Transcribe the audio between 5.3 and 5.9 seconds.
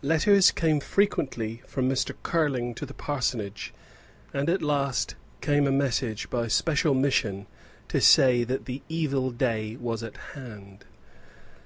came a